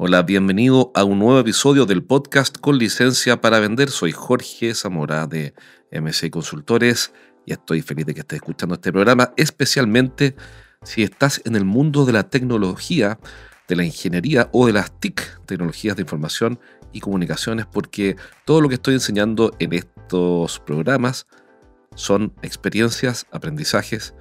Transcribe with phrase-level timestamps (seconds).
[0.00, 3.90] Hola, bienvenido a un nuevo episodio del podcast con licencia para vender.
[3.90, 5.54] Soy Jorge Zamora de
[5.90, 7.12] MC Consultores
[7.44, 10.36] y estoy feliz de que estés escuchando este programa, especialmente
[10.84, 13.18] si estás en el mundo de la tecnología,
[13.66, 16.60] de la ingeniería o de las TIC, tecnologías de información
[16.92, 21.26] y comunicaciones, porque todo lo que estoy enseñando en estos programas
[21.96, 24.14] son experiencias, aprendizajes,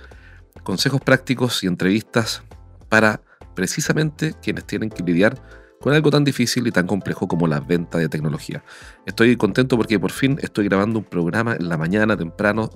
[0.63, 2.41] consejos prácticos y entrevistas
[2.89, 3.21] para
[3.53, 5.39] precisamente quienes tienen que lidiar
[5.79, 8.63] con algo tan difícil y tan complejo como la venta de tecnología.
[9.05, 12.69] Estoy contento porque por fin estoy grabando un programa en la mañana temprano,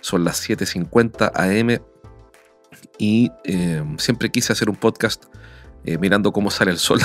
[0.00, 1.78] son las 7.50 am
[2.98, 5.24] y eh, siempre quise hacer un podcast
[5.84, 7.00] eh, mirando cómo sale el sol,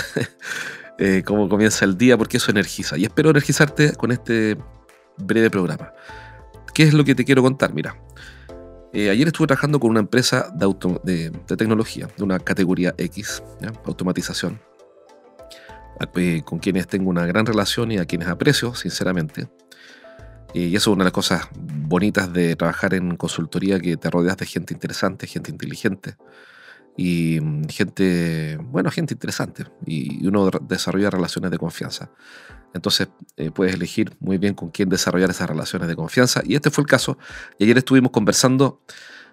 [1.00, 2.98] eh, cómo comienza el día, porque eso energiza.
[2.98, 4.58] Y espero energizarte con este
[5.18, 5.94] breve programa.
[6.74, 7.74] ¿Qué es lo que te quiero contar?
[7.74, 7.98] Mira,
[8.94, 13.42] ayer estuve trabajando con una empresa de, de, tecnología, de una categoría X,
[13.86, 14.60] automatización,
[16.46, 19.48] con quienes tengo una gran relación y a quienes aprecio, sinceramente.
[20.54, 24.38] Y eso es una de las cosas bonitas de trabajar en consultoría, que te rodeas
[24.38, 26.16] de gente interesante, gente inteligente
[26.96, 29.66] y mm, gente, bueno, gente interesante.
[29.86, 32.10] Y uno desarrolla relaciones de confianza.
[32.74, 36.42] Entonces eh, puedes elegir muy bien con quién desarrollar esas relaciones de confianza.
[36.46, 37.18] Y este fue el caso.
[37.60, 38.82] Y ayer estuvimos conversando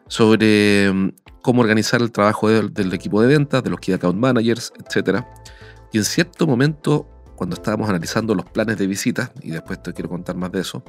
[0.09, 4.19] sobre mm, cómo organizar el trabajo del, del equipo de ventas, de los key account
[4.19, 5.25] managers, etcétera
[5.93, 10.09] y en cierto momento, cuando estábamos analizando los planes de visitas, y después te quiero
[10.09, 10.83] contar más de eso,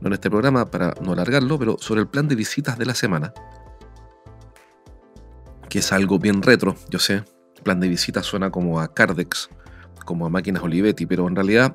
[0.00, 2.94] no en este programa para no alargarlo, pero sobre el plan de visitas de la
[2.94, 3.32] semana,
[5.68, 7.24] que es algo bien retro, yo sé,
[7.62, 9.48] plan de visitas suena como a Cardex,
[10.04, 11.74] como a máquinas Olivetti, pero en realidad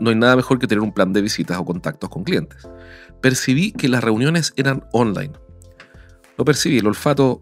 [0.00, 2.68] no hay nada mejor que tener un plan de visitas o contactos con clientes.
[3.20, 5.32] Percibí que las reuniones eran online.
[6.36, 7.40] Lo percibí, el olfato,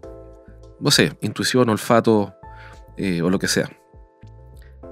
[0.79, 2.35] no sé, intuición, olfato
[2.97, 3.69] eh, o lo que sea.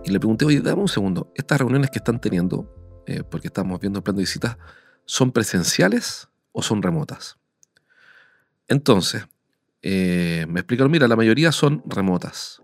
[0.07, 3.77] Y le pregunté, oye, dame un segundo, estas reuniones que están teniendo, eh, porque estamos
[3.81, 4.57] viendo el plan de visitas,
[5.03, 7.37] ¿son presenciales o son remotas?
[8.69, 9.27] Entonces,
[9.81, 12.61] eh, me explicaron, mira, la mayoría son remotas.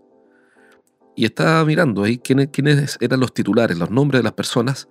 [1.14, 4.88] Y estaba mirando ahí quiénes, quiénes eran los titulares, los nombres de las personas,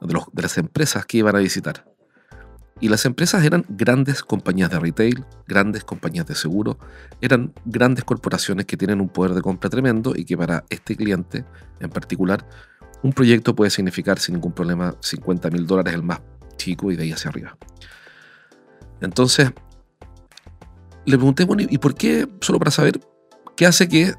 [0.00, 1.84] de, de las empresas que iban a visitar.
[2.80, 6.78] Y las empresas eran grandes compañías de retail, grandes compañías de seguro,
[7.20, 11.44] eran grandes corporaciones que tienen un poder de compra tremendo y que para este cliente
[11.78, 12.46] en particular,
[13.02, 16.20] un proyecto puede significar sin ningún problema 50 mil dólares el más
[16.56, 17.56] chico y de ahí hacia arriba.
[19.00, 19.52] Entonces,
[21.06, 22.28] le pregunté, bueno, ¿y por qué?
[22.40, 23.00] Solo para saber
[23.56, 24.14] qué hace que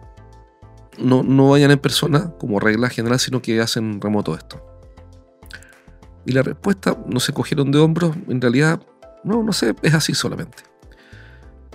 [0.97, 4.70] no, no vayan en persona como regla general, sino que hacen remoto esto.
[6.25, 8.81] Y la respuesta, no se cogieron de hombros, en realidad,
[9.23, 10.63] no, no sé, es así solamente.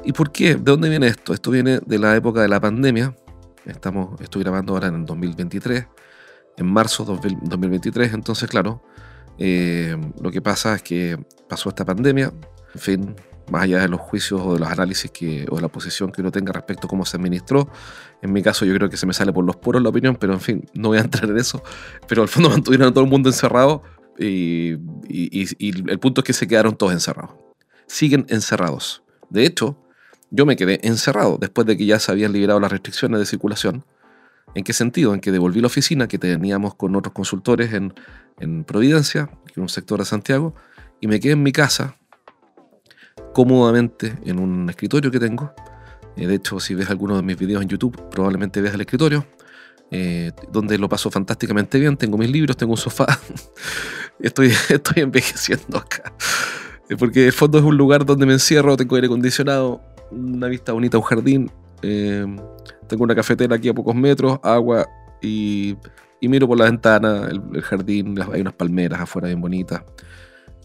[0.04, 0.54] ¿Y por qué?
[0.54, 1.34] ¿De dónde viene esto?
[1.34, 3.16] Esto viene de la época de la pandemia.
[3.64, 5.86] Estamos, estoy grabando ahora en el 2023,
[6.58, 8.82] en marzo de 2023, entonces claro,
[9.38, 11.18] eh, lo que pasa es que
[11.48, 12.32] pasó esta pandemia,
[12.74, 13.16] en fin,
[13.50, 16.20] más allá de los juicios o de los análisis que, o de la posición que
[16.20, 17.68] uno tenga respecto a cómo se administró.
[18.22, 20.32] En mi caso yo creo que se me sale por los poros la opinión, pero
[20.32, 21.62] en fin, no voy a entrar en eso.
[22.08, 23.82] Pero al fondo mantuvieron a todo el mundo encerrado
[24.18, 24.72] y,
[25.88, 27.36] el punto es que se quedaron todos encerrados.
[27.86, 29.02] Siguen encerrados.
[29.30, 29.78] De hecho,
[30.30, 33.84] yo me quedé encerrado después de que ya se habían liberado las restricciones de circulación.
[34.54, 35.14] ¿En qué sentido?
[35.14, 37.92] En que devolví la oficina que teníamos con otros consultores en,
[38.64, 40.54] Providencia, que es un sector de Santiago,
[41.00, 41.96] y me quedé en mi casa,
[43.32, 45.54] cómodamente, en un escritorio que tengo.
[46.16, 49.26] Eh, de hecho, si ves alguno de mis videos en YouTube, probablemente veas el escritorio.
[49.90, 51.96] Eh, donde lo paso fantásticamente bien.
[51.96, 53.06] Tengo mis libros, tengo un sofá.
[54.20, 56.12] estoy, estoy envejeciendo acá.
[56.88, 59.80] Eh, porque el fondo es un lugar donde me encierro, tengo aire acondicionado,
[60.10, 61.50] una vista bonita, un jardín.
[61.82, 62.26] Eh,
[62.88, 64.86] tengo una cafetera aquí a pocos metros, agua
[65.20, 65.76] y,
[66.22, 68.18] miro por la ventana el, jardín.
[68.32, 69.82] Hay unas palmeras afuera bien bonitas,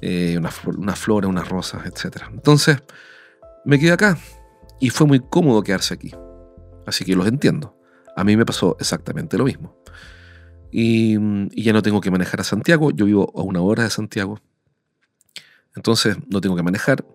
[0.01, 2.24] unas, unas flores, unas rosas, etc.
[2.31, 2.81] Entonces
[3.63, 4.18] me quedé acá
[4.80, 6.12] y fue muy cómodo quedarse aquí.
[6.88, 7.75] Así que los entiendo.
[8.16, 9.75] A mí me pasó exactamente lo mismo.
[10.72, 11.18] Y,
[11.62, 14.40] ya no tengo que manejar a Santiago, yo vivo a una hora de Santiago.
[15.75, 17.06] Entonces no tengo que manejar,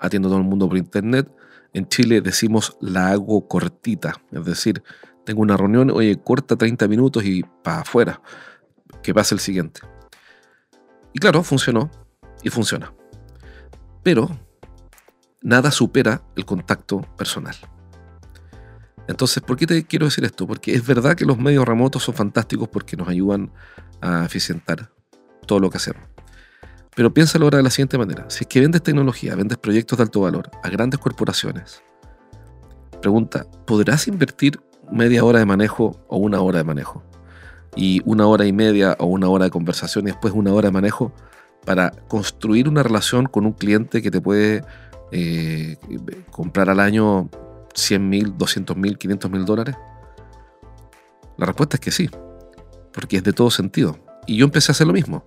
[0.00, 1.30] atiendo a todo el mundo por internet.
[1.72, 4.82] En Chile decimos la hago cortita, es decir,
[5.24, 8.20] tengo una reunión, oye, corta 30 minutos y para afuera.
[9.02, 9.82] que pase el siguiente.
[11.12, 11.90] Y claro, funcionó
[12.42, 12.92] y funciona.
[14.02, 14.30] Pero
[15.42, 17.54] nada supera el contacto personal.
[19.06, 20.46] Entonces, ¿por qué te quiero decir esto?
[20.46, 23.50] Porque es verdad que los medios remotos son fantásticos porque nos ayudan
[24.00, 24.90] a eficientar
[25.46, 26.02] todo lo que hacemos.
[26.94, 28.24] Pero piénsalo ahora de la siguiente manera.
[28.28, 31.82] Si es que vendes tecnología, vendes proyectos de alto valor a grandes corporaciones,
[33.02, 34.60] pregunta, ¿podrás invertir
[34.90, 37.02] media hora de manejo o una hora de manejo?
[37.76, 40.72] Y una hora y media o una hora de conversación y después una hora de
[40.72, 41.12] manejo
[41.66, 44.62] para construir una relación con un cliente que te puede
[45.10, 45.76] eh,
[46.30, 47.28] comprar al año
[47.74, 49.76] 100 mil, 200 mil, 500 mil dólares?
[51.36, 52.10] La respuesta es que sí,
[52.92, 53.98] porque es de todo sentido.
[54.26, 55.26] Y yo empecé a hacer lo mismo.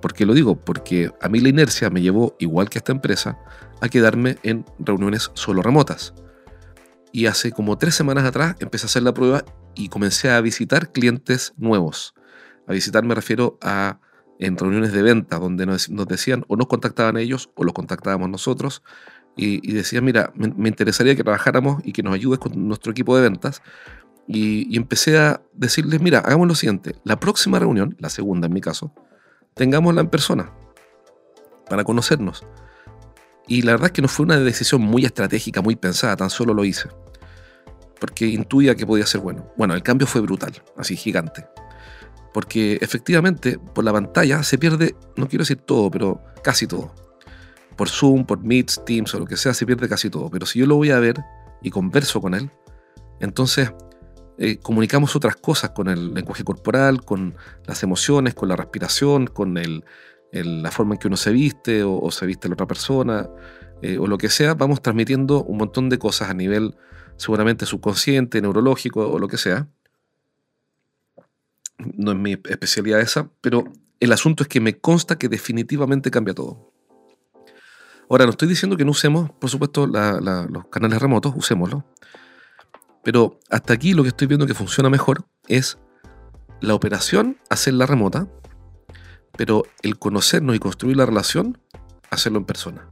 [0.00, 0.56] ¿Por qué lo digo?
[0.56, 3.38] Porque a mí la inercia me llevó, igual que esta empresa,
[3.80, 6.14] a quedarme en reuniones solo remotas.
[7.12, 9.44] Y hace como tres semanas atrás empecé a hacer la prueba
[9.74, 12.14] y comencé a visitar clientes nuevos.
[12.66, 13.98] A visitar me refiero a
[14.38, 18.82] en reuniones de venta, donde nos, decían o nos contactaban ellos o los contactábamos nosotros
[19.38, 23.22] y, decían, mira, me, interesaría que trabajáramos y que nos ayudes con nuestro equipo de
[23.22, 23.62] ventas.
[24.26, 28.52] Y, y empecé a decirles, mira, hagamos lo siguiente, la próxima reunión, la segunda en
[28.52, 28.92] mi caso,
[29.54, 30.52] tengámosla en persona,
[31.70, 32.44] para conocernos.
[33.46, 36.52] Y la verdad es que no fue una decisión muy estratégica, muy pensada, tan solo
[36.52, 36.88] lo hice.
[38.00, 39.50] Porque intuía que podía ser bueno.
[39.56, 41.46] Bueno, el cambio fue brutal, así gigante.
[42.34, 46.92] Porque efectivamente, por la pantalla se pierde, no quiero decir todo, pero casi todo.
[47.78, 50.28] Por Zoom, por Meet, Teams o lo que sea, se pierde casi todo.
[50.30, 51.16] Pero si yo lo voy a ver
[51.62, 52.50] y converso con él,
[53.20, 53.72] entonces
[54.36, 57.36] eh, comunicamos otras cosas con el lenguaje corporal, con
[57.66, 59.84] las emociones, con la respiración, con el,
[60.30, 63.28] la forma en que uno se viste o, se viste la otra persona
[63.82, 66.76] eh, o lo que sea, vamos transmitiendo un montón de cosas a nivel
[67.16, 69.68] seguramente subconsciente, neurológico o lo que sea.
[71.78, 73.64] No es mi especialidad esa, pero
[74.00, 76.67] el asunto es que me consta que definitivamente cambia todo.
[78.10, 81.84] Ahora, no estoy diciendo que no usemos, por supuesto, los canales remotos, usémoslo.
[83.02, 85.78] Pero hasta aquí lo que estoy viendo que funciona mejor es
[86.60, 88.26] la operación, hacerla remota,
[89.36, 91.58] pero el conocernos y construir la relación,
[92.10, 92.90] hacerlo en persona.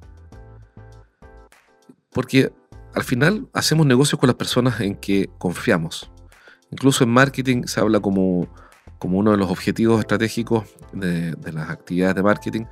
[2.13, 2.53] Porque
[2.95, 6.11] al final hacemos negocios con las personas en que confiamos.
[6.71, 8.49] Incluso en marketing se habla como,
[8.99, 12.65] como uno de los objetivos estratégicos de, de las actividades de marketing,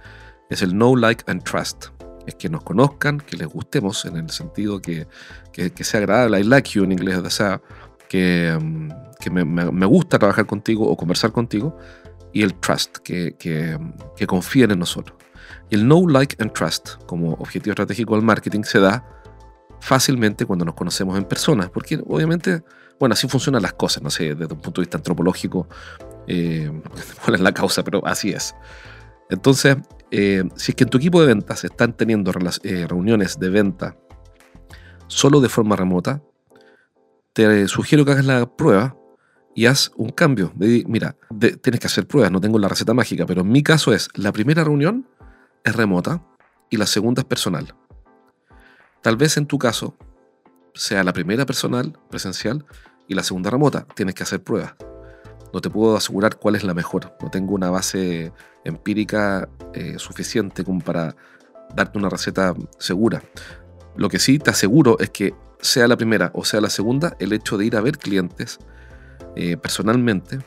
[0.50, 1.88] es el know, like and trust
[2.26, 5.06] es que nos conozcan, que les gustemos, en el sentido que,
[5.52, 7.60] que, sea agradable, I like you en inglés, o sea,
[8.08, 8.90] que, mm,
[9.20, 11.76] que me, me, gusta trabajar contigo o conversar contigo,
[12.32, 15.16] y el trust, que, que, confíen en nosotros.
[15.70, 19.04] Y el know, like and trust como objetivo estratégico del marketing se da
[19.80, 22.64] fácilmente cuando nos conocemos en persona, porque obviamente,
[22.98, 25.68] bueno, así funcionan las cosas, no sé, desde un punto de vista antropológico,
[26.26, 26.72] eh,
[27.24, 28.54] cuál es la causa, pero así es.
[29.30, 29.76] Entonces,
[30.16, 32.32] eh, si es que en tu equipo de ventas están teniendo
[32.62, 33.96] eh, reuniones de venta
[35.08, 36.22] solo de forma remota,
[37.32, 38.96] te sugiero que hagas la prueba
[39.56, 40.52] y haz un cambio.
[40.54, 41.16] mira,
[41.60, 44.30] tienes que hacer pruebas, no tengo la receta mágica, pero en mi caso es, la
[44.30, 45.08] primera reunión
[45.64, 46.24] es remota
[46.70, 47.74] y la segunda es personal.
[49.02, 49.96] Tal vez en tu caso
[50.74, 52.64] sea la primera personal, presencial,
[53.08, 53.84] y la segunda remota.
[53.96, 54.74] Tienes que hacer pruebas
[55.54, 57.16] no te puedo asegurar cuál es la mejor.
[57.22, 58.32] No tengo una base
[58.64, 61.14] empírica eh, suficiente como para
[61.76, 63.22] darte una receta segura.
[63.96, 67.32] Lo que sí te aseguro es que sea la primera o sea la segunda, el
[67.32, 68.58] hecho de ir a ver clientes
[69.36, 70.38] eh, personalmente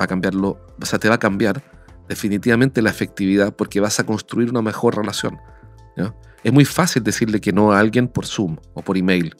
[0.00, 1.62] va a cambiarlo, o sea, te va a cambiar
[2.08, 5.38] definitivamente la efectividad porque vas a construir una mejor relación.
[6.42, 9.36] Es muy fácil decirle que no a alguien por Zoom o por email.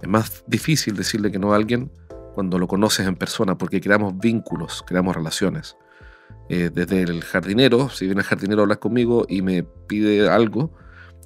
[0.00, 1.90] Es más difícil decirle que no a alguien
[2.34, 5.76] cuando lo conoces en persona, porque creamos vínculos, creamos relaciones.
[6.48, 10.72] Eh, desde el jardinero, si viene el jardinero a hablar conmigo y me pide algo,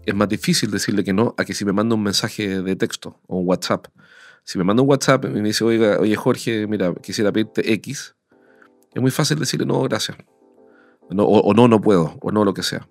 [0.06, 3.20] es más difícil decirle que no a que si me manda un mensaje de texto
[3.26, 3.86] o un WhatsApp.
[4.44, 8.14] Si me manda un WhatsApp y me dice, oye Jorge, mira, quisiera pedirte X,
[8.94, 10.16] es muy fácil decirle no, gracias.
[11.10, 12.88] No, o, no, no puedo, o no, lo que sea.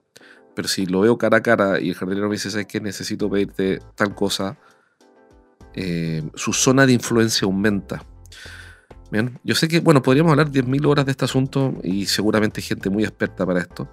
[0.55, 2.79] Pero si lo veo cara a cara y el jardinero me dice, ¿sabes qué?
[2.79, 4.57] Necesito pedirte tal cosa,
[5.79, 8.03] eh, su zona de influencia aumenta.
[9.43, 13.03] Yo sé que, bueno, podríamos hablar 10.000 horas de este asunto y seguramente gente muy
[13.03, 13.87] experta para esto.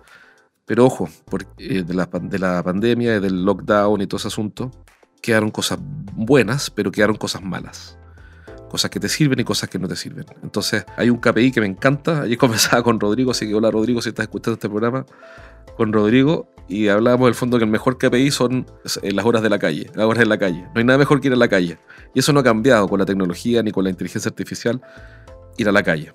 [0.65, 4.71] Pero ojo, porque, eh, de, la, de la pandemia, del lockdown y todo ese asunto,
[5.21, 5.79] quedaron cosas
[6.15, 7.99] buenas, pero quedaron cosas malas.
[8.75, 10.27] Cosas que te sirven y cosas que no te sirven.
[10.43, 12.23] Entonces, hay un KPI que me encanta.
[12.23, 15.07] Ayer conversaba con Rodrigo, así que hola Rodrigo, si estás escuchando este programa,
[15.77, 18.67] con Rodrigo, y hablábamos del fondo que el mejor KPI son
[19.03, 20.63] eh, las horas de la calle, las horas en la calle.
[20.75, 21.79] No hay nada mejor que ir a la calle.
[22.15, 24.83] Y eso no ha cambiado con la tecnología ni con la inteligencia artificial,
[25.57, 26.13] ir a la calle.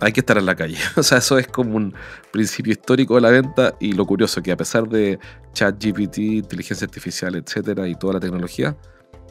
[0.00, 0.78] hay que estar en la calle.
[0.96, 1.94] O sea, eso es como un
[2.32, 5.20] principio histórico de la venta y lo curioso que a pesar de
[5.52, 8.76] ChatGPT, inteligencia artificial, etcétera, y toda la tecnología,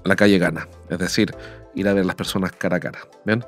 [0.03, 0.67] la calle gana.
[0.89, 1.33] Es decir,
[1.75, 2.99] ir a ver las personas cara a cara.
[3.25, 3.43] ¿Bien?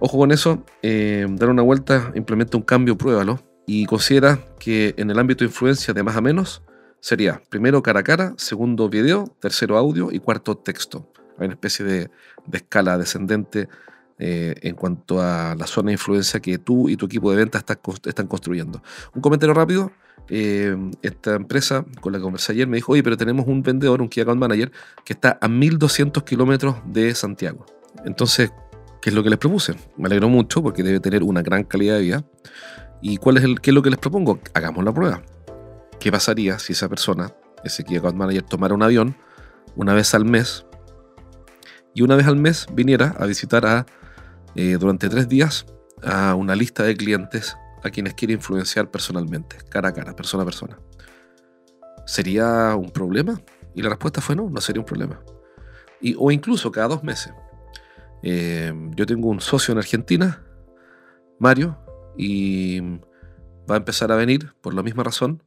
[0.00, 5.10] Ojo con eso, eh, dar una vuelta, implementa un cambio, pruébalo y considera que en
[5.10, 6.62] el ámbito de influencia de más a menos
[7.00, 11.10] sería primero cara a cara, segundo video, tercero audio y cuarto texto.
[11.38, 12.10] Hay una especie de,
[12.52, 13.68] escala descendente
[14.18, 17.64] eh, en cuanto a la zona de influencia que tú y tu equipo de ventas
[18.04, 18.82] están construyendo.
[19.14, 19.92] Un comentario rápido.
[20.28, 24.00] Eh, esta empresa con la que conversé ayer me dijo, oye, pero tenemos un vendedor,
[24.00, 24.72] un Key Account Manager,
[25.04, 27.66] que está a 1200 kilómetros de Santiago.
[28.04, 28.52] Entonces,
[29.02, 29.74] ¿qué es lo que les propuse?
[29.96, 32.24] Me alegro mucho porque debe tener una gran calidad de vida.
[33.02, 34.40] ¿Y cuál es, el, qué es lo que les propongo?
[34.54, 35.22] Hagamos la prueba.
[36.00, 39.16] ¿Qué pasaría si esa persona, ese Key Account Manager, tomara un avión
[39.76, 40.66] una vez al mes
[41.94, 43.86] y una vez al mes viniera a visitar a,
[44.54, 45.66] eh, durante tres días
[46.02, 50.46] a una lista de clientes a quienes quiere influenciar personalmente, cara a cara, persona a
[50.46, 50.78] persona.
[52.06, 53.40] ¿Sería un problema?
[53.74, 55.20] Y la respuesta fue no, no sería un problema.
[56.00, 57.32] Y, o incluso cada dos meses.
[58.22, 60.42] Eh, yo tengo un socio en Argentina,
[61.38, 61.78] Mario,
[62.16, 62.80] y
[63.70, 65.42] va a empezar a venir por la misma razón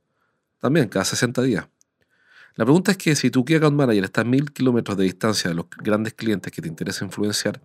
[0.60, 1.68] también cada 60 días.
[2.56, 5.50] La pregunta es que si tu Key Account Manager está a mil kilómetros de distancia
[5.50, 7.62] de los grandes clientes que te interesa influenciar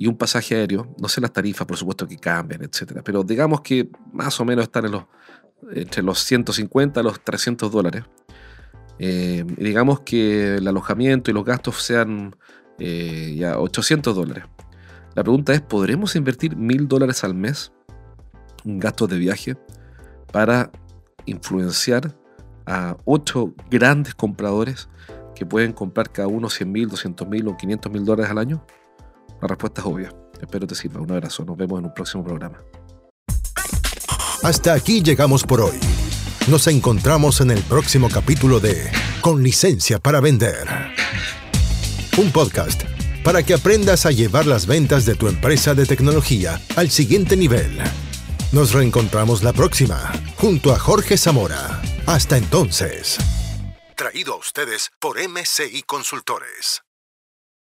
[0.00, 3.62] y un pasaje aéreo, no sé las tarifas, por supuesto que cambian, etcétera, pero digamos
[3.62, 4.84] que más o menos están
[5.72, 8.04] entre los 150 a los 300 dólares.
[9.00, 12.36] Eh, digamos que el alojamiento y los gastos sean
[12.78, 14.44] eh, ya 800 dólares.
[15.16, 17.72] La pregunta es, ¿podremos invertir mil dólares al mes
[18.64, 19.56] en gastos de viaje
[20.30, 20.70] para
[21.26, 22.16] influenciar
[22.66, 24.88] a ocho grandes compradores
[25.34, 28.64] que pueden comprar cada uno 100 mil, 200 mil o 500 mil dólares al año?
[29.40, 30.12] La respuesta es obvia.
[30.40, 31.00] Espero te sirva.
[31.00, 31.44] Un abrazo.
[31.44, 32.60] Nos vemos en un próximo programa.
[34.42, 35.78] Hasta aquí llegamos por hoy.
[36.48, 38.90] Nos encontramos en el próximo capítulo de
[39.20, 40.66] Con licencia para vender.
[42.16, 42.84] Un podcast
[43.24, 47.78] para que aprendas a llevar las ventas de tu empresa de tecnología al siguiente nivel.
[48.52, 51.82] Nos reencontramos la próxima, junto a Jorge Zamora.
[52.06, 53.18] Hasta entonces.
[53.96, 56.87] Traído a ustedes por MCI Consultores.